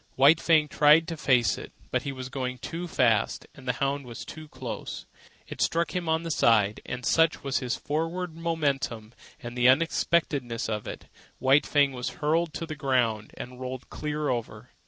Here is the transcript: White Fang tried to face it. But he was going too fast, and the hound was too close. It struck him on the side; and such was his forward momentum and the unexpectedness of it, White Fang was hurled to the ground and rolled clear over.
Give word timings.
White 0.15 0.41
Fang 0.41 0.67
tried 0.67 1.07
to 1.09 1.15
face 1.15 1.59
it. 1.59 1.71
But 1.91 2.01
he 2.01 2.11
was 2.11 2.29
going 2.29 2.57
too 2.57 2.87
fast, 2.87 3.45
and 3.53 3.67
the 3.67 3.73
hound 3.73 4.07
was 4.07 4.25
too 4.25 4.47
close. 4.47 5.05
It 5.45 5.61
struck 5.61 5.95
him 5.95 6.09
on 6.09 6.23
the 6.23 6.31
side; 6.31 6.81
and 6.87 7.05
such 7.05 7.43
was 7.43 7.59
his 7.59 7.75
forward 7.75 8.35
momentum 8.35 9.13
and 9.39 9.55
the 9.55 9.69
unexpectedness 9.69 10.67
of 10.67 10.87
it, 10.87 11.05
White 11.37 11.67
Fang 11.67 11.91
was 11.91 12.15
hurled 12.17 12.51
to 12.55 12.65
the 12.65 12.73
ground 12.75 13.29
and 13.37 13.59
rolled 13.61 13.91
clear 13.91 14.29
over. 14.29 14.71